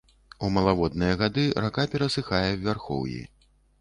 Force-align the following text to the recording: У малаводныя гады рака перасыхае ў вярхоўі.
У 0.45 0.47
малаводныя 0.55 1.17
гады 1.21 1.43
рака 1.65 1.85
перасыхае 1.91 2.43
ў 2.57 2.59
вярхоўі. 2.67 3.21